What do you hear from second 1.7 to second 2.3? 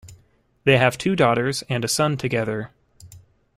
a son